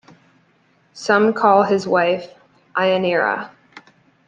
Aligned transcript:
Some 0.93 1.31
call 1.31 1.61
his 1.61 1.87
wife 1.87 2.33
Ianeira. 2.75 3.51